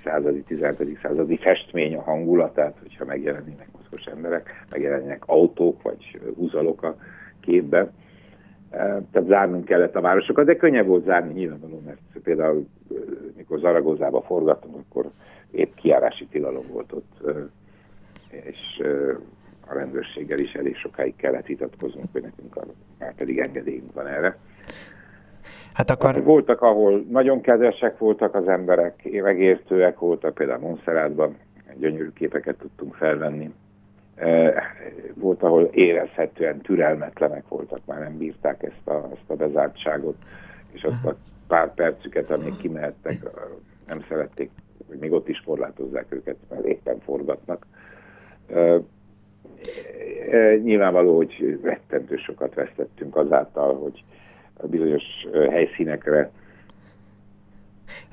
századi, 0.03 0.41
17. 0.41 0.99
századi 1.01 1.37
festmény 1.37 1.95
a 1.95 2.01
hangulatát, 2.01 2.77
hogyha 2.81 3.05
megjelennének 3.05 3.67
maszkos 3.71 4.03
emberek, 4.05 4.65
megjelennek 4.69 5.23
autók 5.25 5.81
vagy 5.81 6.19
húzalok 6.35 6.83
a 6.83 6.95
képbe. 7.39 7.91
Tehát 8.71 9.27
zárnunk 9.27 9.65
kellett 9.65 9.95
a 9.95 10.01
városokat, 10.01 10.45
de 10.45 10.55
könnyebb 10.55 10.87
volt 10.87 11.05
zárni 11.05 11.33
nyilvánvaló, 11.33 11.81
mert 11.85 11.99
például 12.23 12.67
mikor 13.35 13.59
Zaragózába 13.59 14.21
forgattunk, 14.21 14.75
akkor 14.75 15.11
épp 15.51 15.73
kiárási 15.75 16.25
tilalom 16.25 16.65
volt 16.67 16.91
ott, 16.91 17.37
és 18.29 18.83
a 19.67 19.73
rendőrséggel 19.73 20.39
is 20.39 20.53
elég 20.53 20.75
sokáig 20.75 21.15
kellett 21.15 21.45
vitatkoznunk, 21.45 22.07
hogy 22.11 22.21
nekünk 22.21 22.55
már 22.99 23.15
pedig 23.15 23.39
engedélyünk 23.39 23.93
van 23.93 24.07
erre. 24.07 24.37
Hát 25.73 25.89
akkor... 25.89 26.23
Voltak, 26.23 26.61
ahol 26.61 27.05
nagyon 27.09 27.41
kedvesek 27.41 27.97
voltak 27.97 28.35
az 28.35 28.47
emberek, 28.47 29.21
megértőek 29.21 29.99
voltak, 29.99 30.33
például 30.33 30.59
Monszerátban 30.59 31.35
gyönyörű 31.77 32.09
képeket 32.09 32.57
tudtunk 32.57 32.95
felvenni. 32.95 33.53
Volt, 35.13 35.43
ahol 35.43 35.63
érezhetően 35.63 36.61
türelmetlenek 36.61 37.47
voltak, 37.47 37.79
már 37.85 37.99
nem 37.99 38.17
bírták 38.17 38.63
ezt 38.63 38.87
a, 38.87 39.09
ezt 39.11 39.29
a 39.29 39.35
bezártságot, 39.35 40.15
és 40.71 40.83
azt 40.83 41.05
a 41.05 41.15
pár 41.47 41.73
percüket, 41.73 42.29
amíg 42.29 42.57
kimehettek, 42.57 43.17
nem 43.87 44.05
szerették, 44.07 44.49
hogy 44.87 44.97
még 44.97 45.11
ott 45.11 45.27
is 45.27 45.41
korlátozzák 45.45 46.05
őket, 46.09 46.35
mert 46.49 46.65
éppen 46.65 46.99
forgatnak. 46.99 47.65
Nyilvánvaló, 50.63 51.15
hogy 51.15 51.59
rettentő 51.63 52.15
sokat 52.15 52.53
vesztettünk 52.53 53.15
azáltal, 53.15 53.75
hogy 53.75 54.03
bizonyos 54.69 55.03
helyszínekre 55.49 56.31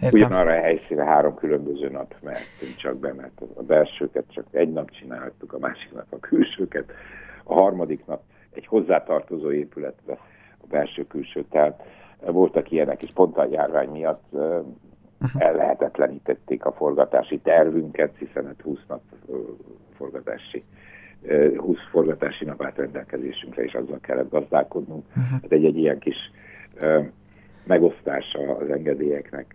Értem. 0.00 0.10
Ugyanarra 0.12 0.50
a 0.50 0.60
helyszínre 0.60 1.04
három 1.04 1.34
különböző 1.34 1.88
nap 1.88 2.14
mehettünk 2.22 2.76
csak 2.76 2.96
be, 2.96 3.12
mert 3.12 3.40
a 3.54 3.62
belsőket 3.62 4.24
csak 4.28 4.46
egy 4.50 4.72
nap 4.72 4.90
csináltuk, 4.90 5.52
a 5.52 5.58
másik 5.58 5.92
nap 5.92 6.06
a 6.10 6.18
külsőket, 6.18 6.92
a 7.44 7.54
harmadik 7.54 8.06
nap 8.06 8.22
egy 8.54 8.66
hozzátartozó 8.66 9.52
épületbe 9.52 10.12
a 10.60 10.66
belső-külső. 10.68 11.44
Tehát 11.50 11.82
voltak 12.26 12.70
ilyenek, 12.70 13.02
és 13.02 13.10
pont 13.14 13.36
a 13.36 13.48
járvány 13.50 13.88
miatt 13.88 14.36
ellehetetlenítették 15.38 16.64
a 16.64 16.72
forgatási 16.72 17.38
tervünket, 17.38 18.16
hiszen 18.18 18.54
20 18.62 18.78
nap 18.88 19.00
forgatási 19.96 20.64
20 21.56 21.76
forgatási 21.90 22.44
nap 22.44 22.62
állt 22.62 22.76
rendelkezésünkre, 22.76 23.62
és 23.62 23.74
azzal 23.74 23.98
kellett 24.00 24.30
gazdálkodnunk. 24.30 25.04
Uh-huh. 25.08 25.40
Hát 25.42 25.52
egy-egy 25.52 25.76
ilyen 25.76 25.98
kis 25.98 26.16
megosztása 27.68 28.56
az 28.56 28.70
engedélyeknek 28.70 29.54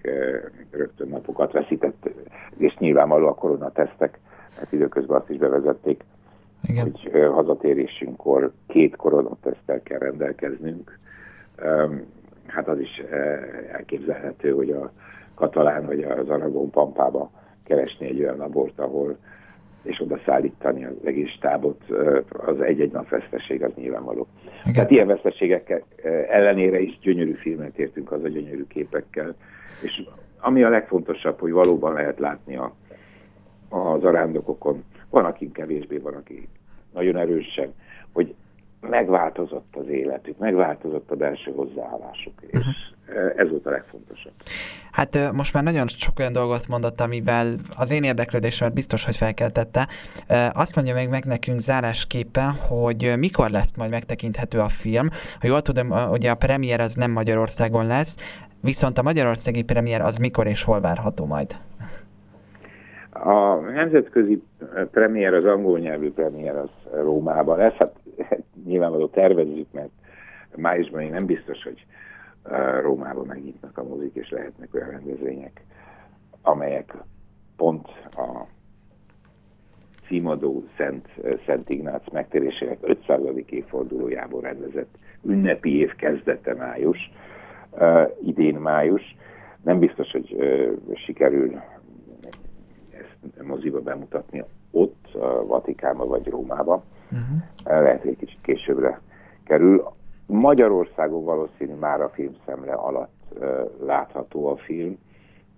rögtön 0.72 1.08
napokat 1.08 1.52
veszített, 1.52 2.10
és 2.58 2.78
nyilvánvaló 2.78 3.28
a 3.28 3.34
koronatesztek, 3.34 4.20
hát 4.58 4.72
időközben 4.72 5.20
azt 5.20 5.30
is 5.30 5.38
bevezették, 5.38 6.04
Igen. 6.64 6.84
hogy 6.84 7.12
hazatérésünkkor 7.32 8.52
két 8.68 8.96
koronatesztel 8.96 9.82
kell 9.84 10.00
rendelkeznünk. 10.00 11.00
Hát 12.48 12.68
az 12.68 12.80
is 12.80 13.04
elképzelhető, 13.72 14.52
hogy 14.52 14.70
a 14.72 14.92
katalán 15.36 15.86
vagy 15.86 16.04
az 16.04 16.30
Aragon 16.30 16.70
pampába 16.70 17.32
keresni 17.64 18.08
egy 18.08 18.20
olyan 18.20 18.38
labort, 18.38 18.80
ahol 18.80 19.18
és 19.84 20.02
oda 20.02 20.20
szállítani 20.26 20.86
az 20.86 20.94
egész 21.06 21.30
stábot, 21.30 21.82
az 22.30 22.62
egy-egy 22.62 22.92
nap 22.92 23.10
veszteség, 23.10 23.64
az 23.64 23.72
nyilvánvaló. 23.76 24.28
Igen. 24.62 24.74
Tehát 24.74 24.92
ilyen 24.92 25.08
veszteségek 25.08 25.84
ellenére 26.30 26.80
is 26.80 27.00
gyönyörű 27.02 27.34
filmet 27.34 27.78
értünk 27.78 28.12
az 28.12 28.24
a 28.24 28.28
gyönyörű 28.28 28.68
képekkel, 28.68 29.36
és 29.82 30.04
ami 30.40 30.64
a 30.64 30.70
legfontosabb, 30.70 31.40
hogy 31.40 31.52
valóban 31.52 31.94
lehet 31.94 32.20
látni 32.20 32.56
a, 32.56 32.74
a 33.70 33.98
zarándokokon, 34.00 34.84
van, 35.10 35.26
aki 35.26 35.52
kevésbé, 35.52 35.98
van, 35.98 36.14
aki 36.14 36.48
nagyon 36.94 37.18
erősen, 37.18 37.74
hogy 38.12 38.36
megváltozott 38.90 39.76
az 39.76 39.88
életük, 39.88 40.38
megváltozott 40.38 41.12
a 41.12 41.16
belső 41.16 41.52
hozzáállásuk, 41.56 42.34
és 42.48 42.60
uh-huh. 42.60 42.74
ez 43.36 43.50
volt 43.50 43.66
a 43.66 43.70
legfontosabb. 43.70 44.32
Hát 44.92 45.32
most 45.32 45.54
már 45.54 45.64
nagyon 45.64 45.88
sok 45.88 46.20
olyan 46.20 46.34
dolgot 46.34 46.68
mondott, 46.68 47.02
amivel 47.02 47.54
az 47.78 47.92
én 47.92 48.04
érdeklődésemet 48.04 48.74
biztos, 48.74 49.06
hogy 49.06 49.16
felkeltette. 49.16 49.88
Azt 50.50 50.76
mondja 50.76 50.94
még 50.94 51.10
meg 51.10 51.26
nekünk 51.26 51.60
zárásképpen, 51.60 52.52
hogy 52.52 53.14
mikor 53.18 53.50
lesz 53.50 53.76
majd 53.76 53.90
megtekinthető 53.90 54.60
a 54.60 54.70
film. 54.70 55.10
Ha 55.40 55.48
jól 55.48 55.62
tudom, 55.62 55.92
ugye 56.10 56.32
a 56.32 56.36
premier 56.36 56.80
az 56.80 56.96
nem 56.96 57.12
Magyarországon 57.12 57.88
lesz, 57.88 58.16
viszont 58.60 58.98
a 58.98 59.04
magyarországi 59.04 59.64
premier 59.64 60.02
az 60.02 60.18
mikor 60.18 60.48
és 60.48 60.64
hol 60.64 60.82
várható 60.82 61.26
majd? 61.26 61.56
A 63.26 63.56
nemzetközi 63.56 64.44
premier, 64.92 65.34
az 65.34 65.46
angol 65.46 65.80
nyelvű 65.80 66.12
premier 66.12 66.56
az 66.56 66.70
Rómában 66.92 67.58
lesz. 67.58 67.76
Hát 67.78 68.44
nyilvánvaló 68.66 69.08
tervezzük, 69.08 69.72
mert 69.72 69.90
májusban 70.56 71.02
még 71.02 71.12
nem 71.12 71.26
biztos, 71.26 71.64
hogy 71.64 71.86
Rómában 72.82 73.26
megnyitnak 73.26 73.78
a 73.78 73.84
mozik, 73.84 74.16
és 74.16 74.30
lehetnek 74.30 74.74
olyan 74.74 74.90
rendezvények, 74.90 75.62
amelyek 76.42 76.94
pont 77.58 77.88
a 78.12 78.46
címadó 80.08 80.64
Szent, 80.78 81.08
Szent 81.46 81.70
Ignác 81.70 82.12
megtérésének 82.12 82.78
500. 82.82 83.20
évfordulójából 83.50 84.42
rendezett 84.42 84.96
ünnepi 85.22 85.78
év 85.78 85.96
kezdete 85.96 86.54
május, 86.54 87.12
idén 88.22 88.56
május. 88.56 89.16
Nem 89.62 89.80
biztos, 89.80 90.12
hogy 90.12 90.36
sikerül 90.94 91.62
moziba 93.44 93.82
bemutatni 93.82 94.44
ott, 94.72 95.18
Vatikánba 95.48 96.06
vagy 96.06 96.28
Rómába. 96.28 96.84
Uh-huh. 97.12 97.82
Lehet, 97.84 98.02
hogy 98.02 98.10
egy 98.10 98.18
kicsit 98.18 98.42
későbbre 98.42 99.02
kerül. 99.44 99.84
Magyarországon 100.26 101.24
valószínű 101.24 101.74
már 101.74 102.02
a 102.02 102.10
filmszemle 102.10 102.74
alatt 102.74 103.22
uh, 103.40 103.70
látható 103.86 104.48
a 104.48 104.58
film, 104.58 104.98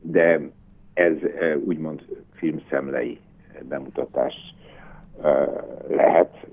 de 0.02 0.40
ez 0.94 1.14
uh, 1.22 1.56
úgymond 1.66 2.06
filmszemlei 2.34 3.20
bemutatás 3.70 4.34
lehet. 5.88 6.48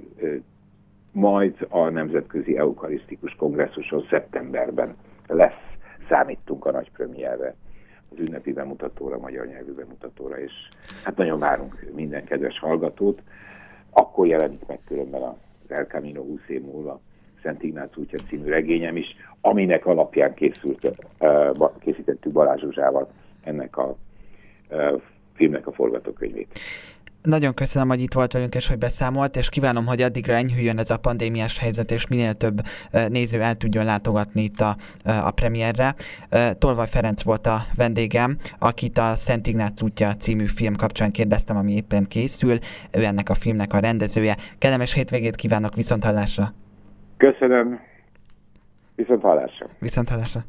Majd 1.13 1.67
a 1.69 1.89
Nemzetközi 1.89 2.57
Eukarisztikus 2.57 3.35
Kongresszuson 3.35 4.07
szeptemberben 4.11 4.97
lesz, 5.27 5.61
számítunk 6.09 6.67
a 6.67 6.71
nagy 6.71 6.91
premierre, 6.91 7.55
az 8.13 8.27
ünnepi 8.27 8.53
bemutatóra, 8.53 9.19
magyar 9.19 9.47
nyelvű 9.47 9.73
bemutatóra, 9.73 10.39
és 10.39 10.53
hát 11.05 11.17
nagyon 11.17 11.39
várunk 11.39 11.87
minden 11.95 12.25
kedves 12.25 12.59
hallgatót. 12.59 13.23
Akkor 13.91 14.27
jelenik 14.27 14.67
meg 14.67 14.79
különben 14.87 15.23
az 15.23 15.35
El 15.69 15.85
Camino 15.85 16.23
20 16.23 16.41
év 16.47 16.63
múlva 16.63 17.01
Szent 17.43 17.63
Ignác 17.63 17.97
útja 17.97 18.19
című 18.29 18.49
regényem 18.49 18.97
is, 18.97 19.17
aminek 19.41 19.87
alapján 19.87 20.35
készült, 20.35 20.91
készítettük 21.79 22.33
Balázs 22.33 22.61
Zsuzsával 22.61 23.09
ennek 23.45 23.77
a 23.77 23.97
filmnek 25.35 25.67
a 25.67 25.73
forgatókönyvét. 25.73 26.59
Nagyon 27.23 27.55
köszönöm, 27.55 27.89
hogy 27.89 28.01
itt 28.01 28.13
volt 28.13 28.33
velünk, 28.33 28.55
és 28.55 28.69
hogy 28.69 28.79
beszámolt, 28.79 29.37
és 29.37 29.49
kívánom, 29.49 29.87
hogy 29.87 30.03
addigra 30.03 30.33
enyhüljön 30.33 30.79
ez 30.79 30.91
a 30.91 30.97
pandémiás 30.97 31.59
helyzet, 31.59 31.91
és 31.91 32.07
minél 32.07 32.35
több 32.35 32.61
néző 33.09 33.43
el 33.43 33.55
tudjon 33.55 33.85
látogatni 33.85 34.43
itt 34.43 34.61
a, 34.61 34.77
a 35.05 35.31
premierre. 35.31 35.95
Tolvaj 36.59 36.89
Ferenc 36.89 37.23
volt 37.23 37.47
a 37.47 37.61
vendégem, 37.77 38.37
akit 38.59 38.99
a 38.99 39.13
Szent 39.13 39.47
Ignác 39.47 39.83
útja 39.83 40.15
című 40.15 40.47
film 40.47 40.77
kapcsán 40.77 41.11
kérdeztem, 41.11 41.57
ami 41.57 41.73
éppen 41.73 42.05
készül. 42.05 42.59
Ő 42.91 43.05
ennek 43.05 43.29
a 43.29 43.35
filmnek 43.35 43.73
a 43.73 43.79
rendezője. 43.79 44.37
Kellemes 44.59 44.93
hétvégét 44.93 45.37
kívánok, 45.37 45.75
viszont 45.75 46.05
hallásra! 46.05 46.55
Köszönöm. 47.17 47.81
Viszont 48.95 49.23
hallásra. 49.23 49.67
Viszont 49.79 50.09
hallásra. 50.09 50.45